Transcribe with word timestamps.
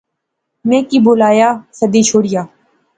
میں 0.67 0.81
کی 0.89 0.99
بولایا، 1.07 1.49
سدی 1.79 2.01
شوڑیا 2.09 2.43